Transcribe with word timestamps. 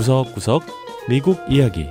구석구석 0.00 0.62
미국 1.10 1.38
이야기 1.46 1.86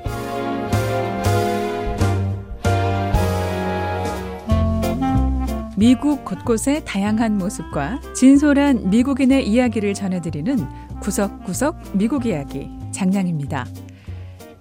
미국 5.77 6.25
곳곳의 6.25 6.85
다양한 6.85 7.37
모습과 7.37 7.99
진솔한 8.15 8.89
미국인의 8.89 9.47
이야기를 9.47 9.93
전해드리는 9.93 10.57
구석구석 11.01 11.75
미국 11.93 12.25
이야기 12.25 12.71
장량입니다. 12.91 13.67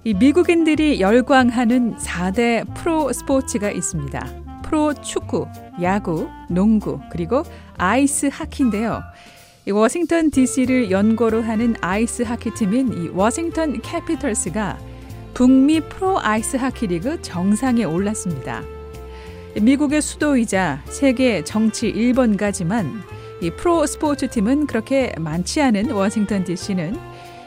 이 0.04 0.12
미국인들이 0.12 1.00
열광하는 1.00 1.96
4대 1.96 2.66
프로 2.74 3.10
스포츠가 3.14 3.70
있습니다. 3.70 4.26
프로 4.62 4.92
축구, 4.92 5.46
야구, 5.80 6.28
농구, 6.50 7.00
그리고 7.10 7.44
아이스 7.78 8.28
하키인데요. 8.30 9.00
이 9.68 9.70
워싱턴 9.70 10.30
DC를 10.30 10.90
연고로 10.90 11.42
하는 11.42 11.76
아이스 11.82 12.22
하키 12.22 12.54
팀인 12.54 13.04
이 13.04 13.08
워싱턴 13.08 13.82
캐피털스가 13.82 14.78
북미 15.34 15.82
프로 15.82 16.18
아이스 16.18 16.56
하키 16.56 16.86
리그 16.86 17.20
정상에 17.20 17.84
올랐습니다. 17.84 18.62
미국의 19.60 20.00
수도이자 20.00 20.82
세계 20.86 21.44
정치 21.44 21.92
1번가지만 21.92 22.90
이 23.42 23.50
프로 23.50 23.84
스포츠 23.84 24.26
팀은 24.30 24.66
그렇게 24.66 25.12
많지 25.18 25.60
않은 25.60 25.90
워싱턴 25.90 26.44
DC는 26.44 26.96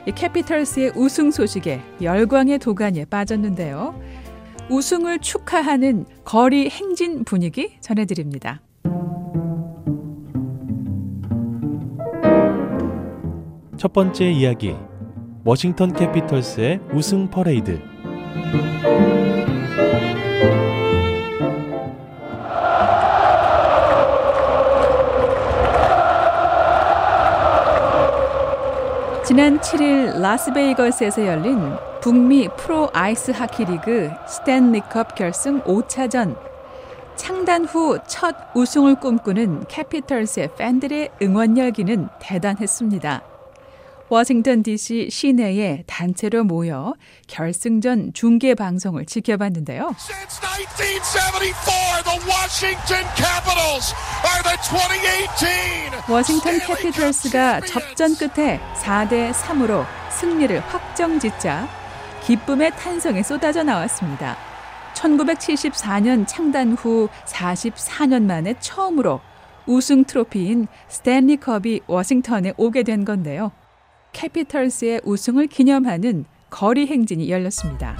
이 0.05 0.11
캐피털스의 0.11 0.91
우승 0.95 1.31
소식에 1.31 1.81
열광의 2.03 2.59
도가니에 2.59 3.05
빠졌는데요. 3.05 3.99
우승을 4.69 5.21
축하하는 5.21 6.05
거리 6.23 6.69
행진 6.69 7.23
분위기 7.23 7.77
전해드립니다. 7.79 8.61
첫 13.81 13.93
번째 13.93 14.29
이야기 14.29 14.75
워싱턴 15.43 15.91
캐피털스의 15.91 16.81
우승 16.93 17.27
퍼레이드 17.31 17.81
지난 29.25 29.59
7일 29.59 30.19
라스베이거스에서 30.19 31.25
열린 31.25 31.57
북미 32.01 32.49
프로 32.55 32.87
아이스 32.93 33.31
하키 33.31 33.65
리그 33.65 34.11
스탠리컵 34.27 35.15
결승 35.15 35.59
5차전 35.63 36.37
창단 37.15 37.65
후 37.65 37.97
첫 38.05 38.35
우승을 38.53 38.99
꿈꾸는 38.99 39.65
캐피털스의 39.67 40.49
팬들의 40.55 41.09
응원 41.23 41.57
열기는 41.57 42.09
대단했습니다. 42.19 43.30
워싱턴 44.11 44.61
DC 44.61 45.07
시내에 45.09 45.85
단체로 45.87 46.43
모여 46.43 46.95
결승전 47.27 48.11
중계 48.13 48.55
방송을 48.55 49.05
지켜봤는데요. 49.05 49.95
Since 49.97 50.41
1974, 50.41 52.03
the 52.03 52.19
Washington 52.27 53.05
Capitals 53.15 53.95
are 54.27 54.43
the 54.43 54.57
2018 54.67 56.11
워싱턴 56.11 56.59
캐피털스가 56.59 57.61
접전 57.61 58.15
끝에 58.17 58.59
4대 58.81 59.31
3으로 59.31 59.85
승리를 60.11 60.59
확정 60.59 61.17
짓자 61.17 61.69
기쁨의 62.25 62.71
탄성이 62.71 63.23
쏟아져 63.23 63.63
나왔습니다. 63.63 64.35
1974년 64.93 66.25
창단 66.27 66.73
후 66.73 67.07
44년 67.27 68.23
만에 68.23 68.55
처음으로 68.59 69.21
우승 69.65 70.03
트로피인 70.03 70.67
스탠리 70.89 71.37
컵이 71.37 71.79
워싱턴에 71.87 72.55
오게 72.57 72.83
된 72.83 73.05
건데요. 73.05 73.53
캐피털스의 74.13 75.01
우승을 75.03 75.47
기념하는 75.47 76.25
거리 76.49 76.87
행진이 76.87 77.29
열렸습니다. 77.29 77.95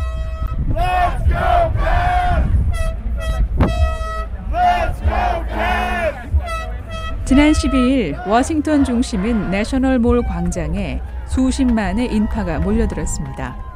지난 7.26 7.54
12일 7.54 8.28
워싱턴 8.28 8.84
중심인 8.84 9.50
내셔널몰 9.52 10.24
광장에 10.24 11.02
수십만의 11.28 12.14
인파가 12.14 12.60
몰려들었습니다. 12.60 13.72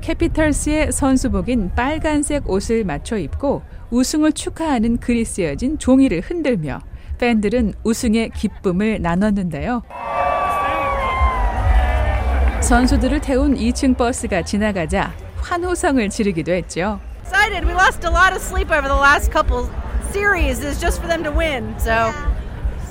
캐피털스의 0.00 0.92
선수복인 0.92 1.70
빨간색 1.76 2.50
옷을 2.50 2.84
맞춰 2.84 3.16
입고 3.16 3.62
우승을 3.90 4.32
축하하는 4.32 4.98
글이 4.98 5.24
쓰여진 5.24 5.78
종이를 5.78 6.20
흔들며 6.20 6.80
팬들은 7.18 7.74
우승의 7.84 8.30
기쁨을 8.30 9.00
나눴는데요. 9.02 9.82
선수들을 12.66 13.20
태운 13.20 13.54
2층 13.54 13.96
버스가 13.96 14.42
지나가자 14.42 15.14
환호성을 15.36 16.10
지르기도 16.10 16.50
했죠. 16.50 16.98
excited. 17.22 17.64
We 17.64 17.74
lost 17.74 18.02
a 18.04 18.10
lot 18.10 18.34
of 18.34 18.42
sleep 18.42 18.72
over 18.72 18.88
the 18.88 18.98
last 18.98 19.30
couple 19.30 19.70
series 20.10 20.64
is 20.64 20.80
just 20.80 20.98
for 20.98 21.06
them 21.06 21.22
to 21.22 21.30
win. 21.30 21.78
So 21.78 22.10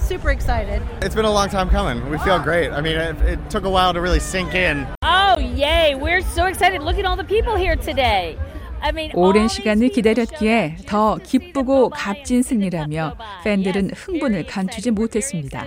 super 0.08 0.32
excited. 0.32 0.82
It's 1.02 1.14
been 1.14 1.26
a 1.26 1.30
long 1.30 1.50
time 1.50 1.68
coming. 1.70 2.10
We 2.10 2.18
feel 2.20 2.40
great. 2.40 2.72
I 2.72 2.80
mean, 2.80 2.96
it, 2.96 3.20
it 3.28 3.50
took 3.50 3.66
a 3.66 3.70
while 3.70 3.92
to 3.94 4.00
really 4.00 4.22
sink 4.22 4.56
in. 4.56 4.88
Oh, 5.04 5.38
yay. 5.40 5.94
We're 5.96 6.22
so 6.22 6.46
excited. 6.46 6.82
Look 6.82 6.98
at 6.98 7.04
all 7.04 7.18
the 7.18 7.28
people 7.28 7.58
here 7.58 7.76
today. 7.76 8.38
I 8.82 8.94
mean, 8.94 9.12
오랜 9.14 9.50
시간을 9.50 9.90
기다렸기에 9.90 10.78
더 10.88 11.18
기쁘고 11.22 11.90
값진 11.90 12.44
승리라며. 12.44 13.18
팬들은 13.44 13.92
흥분을 13.94 14.46
감추지. 14.46 14.92
못했습니다. 14.92 15.66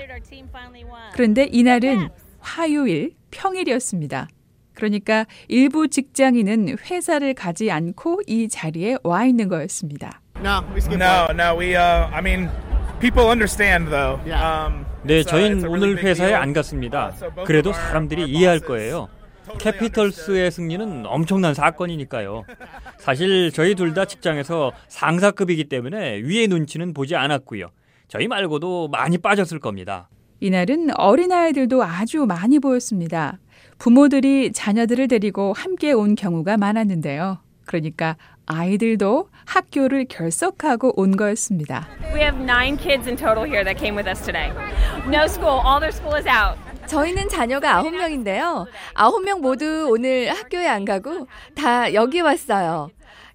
그런데 1.12 1.44
이날은 1.52 2.08
화요일 2.40 3.18
평일이었습니다. 3.31 4.28
그러니까 4.75 5.27
일부 5.49 5.89
직장인은 5.89 6.77
회사를 6.89 7.34
가지 7.34 7.71
않고 7.71 8.21
이 8.27 8.49
자리에 8.49 8.97
와 9.03 9.25
있는 9.25 9.49
거였습니다. 9.49 10.21
No, 10.37 10.62
we 10.72 10.78
skipped 10.78 11.03
No, 11.03 11.27
work. 11.27 11.34
no, 11.37 11.59
we. 11.59 11.75
Uh, 11.75 12.09
I 12.15 12.21
mean, 12.21 12.49
people 13.00 13.28
understand 13.28 13.91
though. 13.91 14.21
Yeah. 14.25 14.38
Um, 14.41 14.84
네, 15.03 15.25
저희는 15.25 15.67
오늘 15.67 15.97
회사에. 15.99 16.33
안 16.34 16.53
갔습니다. 16.53 17.12
그래도 17.44 17.72
사람들이 17.72 18.28
이해할 18.31 18.61
거예요. 18.61 19.09
캐피털스의 19.59 20.50
승리는 20.50 21.06
엄청난 21.06 21.55
사건이니까요. 21.55 22.44
사실 22.99 23.50
저희 23.50 23.75
둘 23.75 23.94
다 23.94 24.05
직장에서 24.05 24.72
상사급이기 24.88 25.65
때문에 25.65 26.19
위의 26.19 26.47
눈치는 26.49 26.93
보지 26.94 27.17
않았고요. 27.17 27.71
저희 28.09 28.28
말고도 28.28 28.88
많이 28.88 29.19
빠졌을 29.19 29.59
겁니다. 29.59 30.09
이날은 30.41 30.91
어린아이들도 30.97 31.82
아주 31.82 32.25
많이 32.26 32.59
보였습니다. 32.59 33.38
부모들이 33.78 34.53
자녀들을 34.53 35.09
데리고 35.09 35.53
함께 35.53 35.93
온 35.93 36.15
경우가 36.15 36.56
많았는데요. 36.56 37.38
그러니까 37.65 38.16
아이들도 38.47 39.28
학교를 39.44 40.06
결석하고 40.09 40.94
온 40.97 41.16
거였습니다. 41.16 41.88
We 42.15 42.21
have 42.21 42.41
nine 42.43 42.76
kids 42.78 43.06
in 43.06 43.16
total 43.16 43.47
here 43.47 43.62
that 43.65 43.78
came 43.78 43.97
with 43.97 44.09
us 44.09 44.25
today. 44.25 44.50
No 45.06 45.25
school, 45.25 45.60
all 45.60 45.81
their 45.81 45.93
school 45.93 46.16
is 46.16 46.26
out. 46.26 46.59
저희는 46.87 47.28
자녀가 47.28 47.82
9명인데요. 47.82 48.66
9명 48.94 49.41
모두 49.41 49.88
오늘 49.91 50.31
학교에 50.31 50.66
안 50.66 50.87
가고 50.87 51.26
다 51.55 51.93
여기 51.93 52.20
왔어요. 52.20 52.91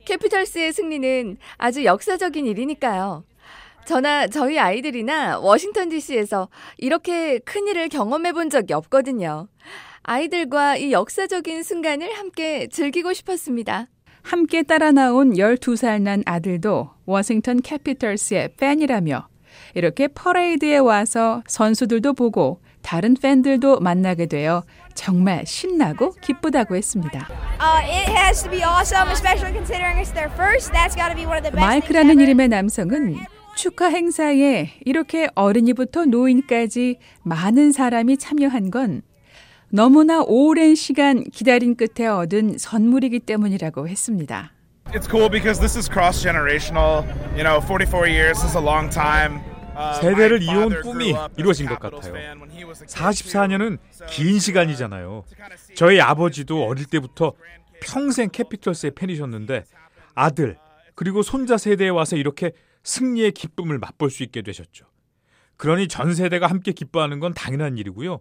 캐피털스의 0.06 0.74
승리는 0.74 1.38
아주 1.58 1.86
역사적인 1.86 2.46
일이니까요. 2.48 3.24
저나 3.86 4.28
저희 4.28 4.60
아이들이나 4.60 5.40
워싱턴 5.40 5.90
DC에서 5.90 6.50
이렇게 6.78 7.40
큰 7.40 7.68
일을 7.68 7.90
경험해 7.90 8.34
본 8.34 8.50
적이 8.50 8.74
없거든요. 8.74 9.48
아이들과 10.04 10.78
이 10.78 10.92
역사적인 10.92 11.64
순간을 11.64 12.14
함께 12.14 12.68
즐기고 12.68 13.14
싶었습니다. 13.14 13.88
함께 14.22 14.64
따라 14.64 14.92
나온 14.92 15.34
12살 15.34 16.02
난 16.02 16.24
아들도 16.26 16.90
워싱턴 17.06 17.62
캐피털스의 17.62 18.54
팬이라며 18.58 19.28
이렇게 19.76 20.08
퍼레이드에 20.08 20.78
와서 20.78 21.44
선수들도 21.48 22.14
보고 22.14 22.62
다른 22.82 23.16
팬들도 23.16 23.80
만나게 23.80 24.26
되어 24.28 24.64
정말 24.94 25.46
신나고 25.46 26.14
기쁘다고 26.22 26.76
했습니다. 26.76 27.28
Uh, 27.60 27.82
awesome, 28.62 29.14
things 29.16 29.72
마이크라는. 31.56 32.20
이름의 32.20 32.50
남성은 32.50 33.43
축하 33.56 33.88
행사에 33.90 34.72
이렇게 34.86 35.30
어린이부터 35.36 36.06
노인까지 36.06 36.98
많은 37.24 37.72
사람이 37.72 38.18
참여한 38.18 38.72
건 38.72 39.02
너무나 39.70 40.22
오랜 40.22 40.76
시간 40.76 41.24
기다린 41.24 41.76
끝에 41.76 42.08
얻은 42.08 42.58
선물이기 42.58 43.20
때문이라고 43.22 43.88
했습니다. 43.88 44.52
It's 44.92 45.10
cool 45.10 45.30
because 45.30 45.60
this 45.60 45.78
is 45.78 45.90
cross 45.90 46.22
generational. 46.22 47.04
You 47.36 47.44
know, 47.44 47.60
44 47.62 48.08
years 48.08 48.44
is 48.44 48.56
a 48.58 48.64
long 48.64 48.90
time. 48.92 49.40
Uh, 49.76 50.00
세대를 50.02 50.44
이어온 50.44 50.82
꿈이 50.84 51.16
이루어진 51.36 51.66
것 51.66 51.80
같아요. 51.80 52.14
fan 52.14 52.38
when 52.38 52.52
he 52.52 52.64
was 52.64 52.84
a 52.84 52.88
kid 52.88 53.02
44년은 53.02 53.80
too. 53.98 54.08
긴 54.08 54.40
시간이잖아요. 54.40 55.24
저희 55.76 56.00
아버지도 56.00 56.66
어릴 56.66 56.86
때부터 56.86 57.34
평생 57.82 58.30
캐피털스의 58.30 58.92
팬이셨는데 58.92 59.64
아들 60.14 60.58
그리고 60.94 61.24
손자 61.24 61.58
세대에 61.58 61.90
와서 61.90 62.16
이렇게 62.16 62.52
승리의 62.84 63.32
기쁨을 63.32 63.80
맛볼 63.80 64.10
수 64.10 64.24
있게 64.24 64.42
되셨죠. 64.42 64.86
그러니 65.58 65.88
전 65.88 66.14
세대가 66.14 66.48
함께 66.48 66.72
기뻐하는 66.72 67.20
건 67.20 67.34
당연한 67.34 67.78
일이고요. 67.78 68.20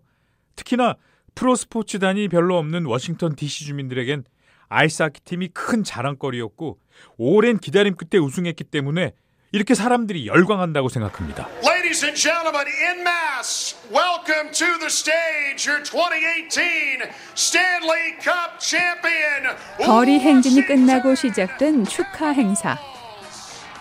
특히나 0.56 0.96
프로 1.34 1.54
스포츠단이 1.54 2.28
별로 2.28 2.58
없는 2.58 2.84
워싱턴 2.84 3.34
DC 3.34 3.64
주민들에겐 3.64 4.24
아이스하키 4.68 5.20
팀이 5.22 5.48
큰 5.48 5.84
자랑거리였고 5.84 6.78
오랜 7.18 7.58
기다림 7.58 7.96
끝에 7.96 8.20
우승했기 8.20 8.64
때문에 8.64 9.12
이렇게 9.52 9.74
사람들이 9.74 10.26
열광한다고 10.26 10.88
생각합니다. 10.88 11.46
Ladies 11.62 12.04
and 12.06 12.18
gentlemen, 12.18 12.66
in 12.66 13.00
mass, 13.00 13.76
welcome 13.92 14.50
to 14.50 14.78
the 14.78 14.88
stage 14.88 15.68
your 15.68 15.82
2018 15.84 17.10
Stanley 17.36 18.16
Cup 18.22 18.56
champion. 18.60 19.56
거리 19.78 20.18
행진이 20.20 20.64
끝나고 20.64 21.14
시작된 21.14 21.84
축하 21.84 22.30
행사. 22.32 22.78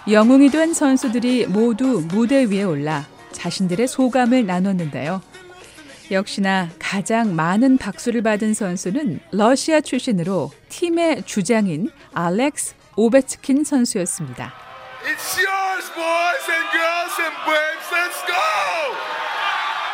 영웅이 0.09 0.49
된 0.49 0.73
선수들이 0.73 1.47
모두 1.47 2.03
무대 2.07 2.45
위에 2.45 2.63
올라 2.63 3.05
자신들의 3.31 3.87
소감을 3.87 4.45
나눴는데요. 4.45 5.21
역시나 6.09 6.69
가장 6.79 7.35
많은 7.35 7.77
박수를 7.77 8.21
받은 8.21 8.53
선수는 8.53 9.19
러시아 9.31 9.79
출신으로 9.79 10.51
팀의 10.69 11.23
주장인 11.25 11.89
알렉스 12.13 12.75
오베츠킨 12.97 13.63
선수였습니다. 13.63 14.53
Yours! 15.03 15.91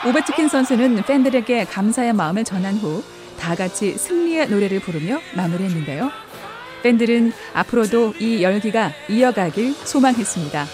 오베츠킨 0.07 0.47
선수는 0.47 1.03
팬들에게 1.03 1.65
감사의 1.65 2.13
마음을 2.13 2.43
전한 2.43 2.77
후 2.77 3.03
다 3.37 3.55
같이 3.55 3.97
승리의 3.97 4.49
노래를 4.49 4.79
부르며 4.79 5.21
마무리했는데요. 5.35 6.11
팬들은 6.83 7.31
앞으로도 7.53 8.13
이 8.19 8.43
열기가 8.43 8.91
이어가길 9.09 9.73
소망했습니다. 9.73 10.65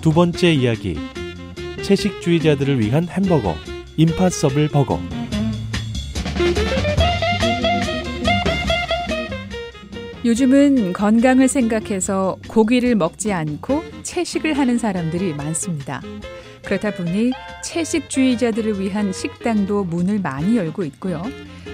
두 0.00 0.12
번째 0.12 0.52
이야기 0.52 0.98
채식주의자들을 1.82 2.78
위한 2.78 3.08
햄버거 3.08 3.54
임파서블 3.96 4.68
버거 4.68 5.00
요즘은 10.24 10.94
건강을 10.94 11.48
생각해서 11.48 12.38
고기를 12.48 12.94
먹지 12.94 13.30
않고 13.34 13.84
채식을 14.02 14.56
하는 14.56 14.78
사람들이 14.78 15.34
많습니다. 15.34 16.00
그렇다 16.64 16.92
보니 16.92 17.32
채식주의자들을 17.62 18.80
위한 18.80 19.12
식당도 19.12 19.84
문을 19.84 20.20
많이 20.20 20.56
열고 20.56 20.84
있고요. 20.84 21.22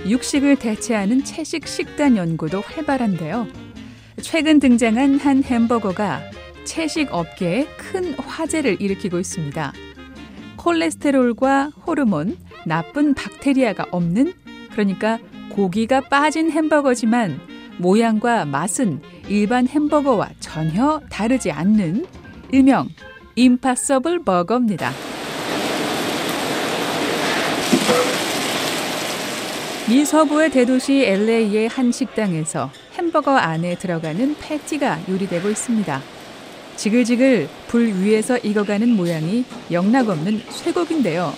육식을 0.09 0.57
대체하는 0.57 1.23
채식 1.23 1.69
식단 1.69 2.17
연구도 2.17 2.61
활발한데요. 2.61 3.47
최근 4.21 4.59
등장한 4.59 5.19
한 5.21 5.45
햄버거가 5.45 6.21
채식 6.65 7.15
업계에 7.15 7.69
큰 7.77 8.15
화제를 8.15 8.83
일으키고 8.83 9.21
있습니다. 9.21 9.73
콜레스테롤과 10.57 11.71
호르몬, 11.87 12.37
나쁜 12.67 13.15
박테리아가 13.15 13.87
없는 13.93 14.33
그러니까 14.73 15.21
고기가 15.51 16.01
빠진 16.01 16.51
햄버거지만 16.51 17.50
모양과 17.81 18.45
맛은 18.45 19.01
일반 19.29 19.67
햄버거와 19.67 20.29
전혀 20.39 21.01
다르지 21.11 21.51
않는 21.51 22.07
일명 22.53 22.89
임파서블 23.37 24.23
버거입니다. 24.25 24.93
미 29.89 30.05
서부의 30.05 30.51
대도시 30.51 31.05
LA의 31.05 31.69
한 31.69 31.91
식당에서 31.91 32.71
햄버거 32.95 33.33
안에 33.33 33.77
들어가는 33.77 34.37
패티가 34.39 35.01
요리되고 35.09 35.49
있습니다. 35.49 36.01
지글지글 36.77 37.49
불 37.67 37.93
위에서 37.95 38.39
익어가는 38.39 38.89
모양이 38.89 39.45
영락없는 39.71 40.43
쇠고기인데요. 40.49 41.33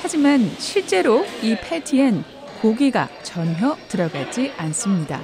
하지만 0.00 0.50
실제로 0.58 1.24
이 1.42 1.54
패티엔 1.56 2.24
고기가 2.62 3.08
전혀 3.22 3.76
들어가지 3.88 4.52
않습니다. 4.56 5.20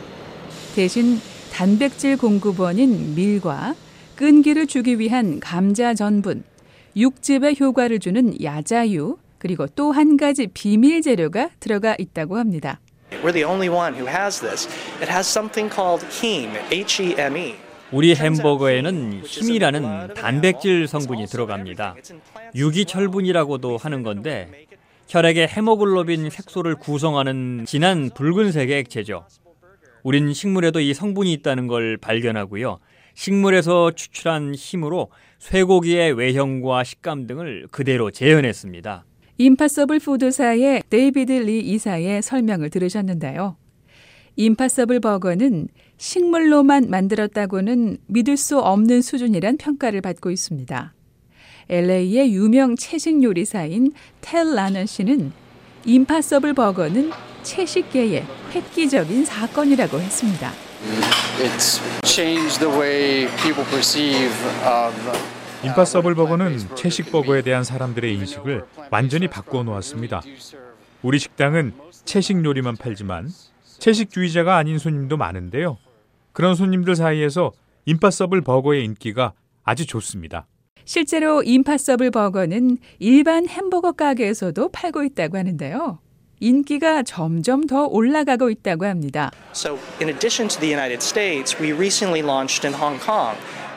대신 0.79 1.19
단백질 1.53 2.17
공급원인 2.17 3.17
밀과 3.17 3.75
끈기를 4.15 4.69
주기 4.69 5.01
위한 5.01 5.41
감자 5.41 5.93
전분, 5.93 6.45
육즙의 6.95 7.57
효과를 7.59 7.99
주는 7.99 8.41
야자유, 8.41 9.17
그리고 9.39 9.67
또 9.67 9.91
한 9.91 10.17
가지 10.17 10.47
비밀 10.47 11.03
재료가 11.03 11.51
들어가 11.59 11.97
있다고 11.99 12.39
합니다. 12.39 12.79
We're 13.25 13.33
the 13.33 13.45
only 13.45 13.69
one 13.69 13.97
who 13.97 14.07
has 14.09 14.41
this. 14.41 14.69
It 15.03 15.11
has 15.11 15.29
something 15.29 15.69
called 15.69 16.07
heme, 16.23 16.57
H-E-M-E. 16.71 17.55
우리 17.91 18.15
햄버거에는 18.15 19.23
힘이라는 19.25 20.15
단백질 20.15 20.87
성분이 20.87 21.27
들어갑니다. 21.27 21.97
유기철분이라고도 22.55 23.79
하는 23.79 24.05
건데 24.05 24.49
혈액의 25.09 25.49
헤모글로빈 25.49 26.31
색소를 26.31 26.77
구성하는 26.77 27.65
진한 27.67 28.11
붉은색의 28.15 28.79
액체죠. 28.79 29.25
우린 30.03 30.33
식물에도 30.33 30.81
이 30.81 30.95
성분이 30.95 31.33
있다는 31.35 31.67
걸 31.67 31.97
발견하고요. 31.97 32.79
식물에서 33.15 33.93
추출한 33.93 34.55
힘으로 34.55 35.11
쇠고기의 35.39 36.13
외형과 36.13 36.85
식감 36.85 37.27
등을 37.27 37.67
그대로 37.71 38.11
재현했습니다. 38.11 39.05
임파서블 39.39 40.01
푸드사의 40.01 40.83
데이비드 40.91 41.33
리 41.33 41.61
이사의 41.61 42.23
설명을 42.23 42.71
들으셨는데요. 42.71 43.57
임파서블 44.37 45.01
버거는 45.01 45.69
식물로만 45.97 46.91
만들었다고는 46.91 47.99
믿을 48.07 48.37
수 48.37 48.61
없는 48.61 49.03
수준이란 49.03 49.57
평가를 49.59 50.01
받고 50.01 50.31
있습니다. 50.31 50.95
LA의 51.69 52.33
유명 52.33 52.77
채식 52.77 53.23
요리사인 53.23 53.93
텔 54.21 54.55
라넌 54.55 54.87
씨는 54.87 55.33
임파서블 55.85 56.55
버거는 56.55 57.11
채식계의 57.49 58.27
획기적인 58.55 59.25
사건이라고 59.25 59.99
했습니다. 59.99 60.53
It's 61.39 61.81
changed 62.05 62.61
the 62.61 62.79
way 62.79 63.27
people 63.43 63.65
perceive 63.71 64.31
of 64.61 65.19
임파서블 65.65 66.15
버거는 66.15 66.59
채식 66.77 67.11
버거에 67.11 67.43
대한 67.43 67.65
사람들의 67.65 68.15
인식을 68.15 68.65
완전히 68.91 69.29
바꾸어 69.29 69.63
놓았습니다. 69.63 70.21
우리 71.03 71.19
식당은 71.19 71.73
채식 72.05 72.45
요리만 72.45 72.77
팔지만 72.77 73.31
채식주의자가 73.79 74.57
아닌 74.57 74.79
손님도 74.79 75.17
많은데요. 75.17 75.79
그런 76.33 76.55
손님들 76.55 76.97
사이에서 76.97 77.53
임파서블 77.87 78.43
버거의 78.43 78.85
인기가 78.85 79.33
아주 79.65 79.87
좋습니다. 79.87 80.47
실제로 80.85 81.43
임파서블 81.43 82.11
버거는 82.11 82.79
일반 82.99 83.49
햄버거 83.49 83.93
가게에서도 83.93 84.69
팔고 84.69 85.03
있다고 85.05 85.39
하는데요. 85.39 85.99
인기가 86.41 87.03
점점 87.03 87.67
더 87.67 87.87
올라가고 87.87 88.51
있다고 88.51 88.87
합니다. 88.87 89.31
So, 89.53 89.79
in 90.01 90.09
addition 90.09 90.49
to 90.49 90.61
the 90.61 90.73
United 90.73 91.03
States, 91.03 91.57
we 91.61 91.73
recently 91.73 92.23
launched 92.23 92.67
in 92.67 92.75
Hong 92.79 93.01
Kong. 93.03 93.37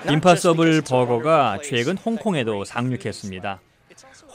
임파서블 0.10 0.82
버거가 0.82 1.60
최근 1.64 1.98
홍콩에도 1.98 2.66
상륙했습니다. 2.66 3.60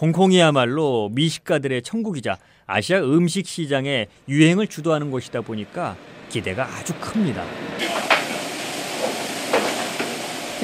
홍콩이야말로 0.00 1.10
미식가들의 1.12 1.82
천국이자 1.82 2.36
아시아 2.66 3.00
음식 3.00 3.46
시장의 3.46 4.08
유행을 4.28 4.66
주도하는 4.66 5.10
곳이다 5.10 5.40
보니까 5.40 5.96
기대가 6.28 6.64
아주 6.64 6.92
큽니다. 7.00 7.44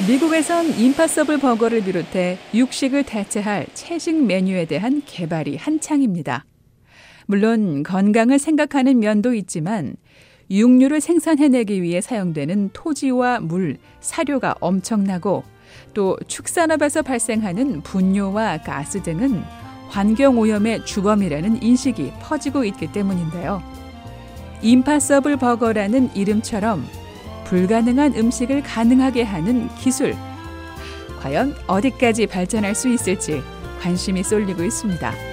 미국에선 0.07 0.77
임파서블 0.77 1.37
버거를 1.37 1.83
비롯해 1.83 2.37
육식을 2.53 3.03
대체할 3.03 3.67
채식 3.73 4.25
메뉴에 4.25 4.65
대한 4.65 5.01
개발이 5.05 5.55
한창입니다. 5.55 6.45
물론 7.25 7.83
건강을 7.83 8.39
생각하는 8.39 8.99
면도 8.99 9.33
있지만 9.33 9.95
육류를 10.51 11.01
생산해내기 11.01 11.81
위해 11.81 12.01
사용되는 12.01 12.71
토지와 12.73 13.39
물, 13.39 13.77
사료가 14.01 14.55
엄청나고 14.59 15.43
또 15.93 16.17
축산업에서 16.27 17.01
발생하는 17.01 17.81
분뇨와 17.81 18.61
가스 18.61 19.01
등은 19.01 19.41
환경 19.89 20.37
오염의 20.37 20.85
주범이라는 20.85 21.61
인식이 21.61 22.11
퍼지고 22.21 22.65
있기 22.65 22.91
때문인데요. 22.91 23.61
임파서블 24.61 25.37
버거라는 25.37 26.15
이름처럼 26.15 26.85
불가능한 27.45 28.15
음식을 28.15 28.63
가능하게 28.63 29.23
하는 29.23 29.69
기술. 29.75 30.15
과연 31.19 31.55
어디까지 31.67 32.27
발전할 32.27 32.75
수 32.75 32.89
있을지 32.89 33.41
관심이 33.81 34.23
쏠리고 34.23 34.63
있습니다. 34.63 35.32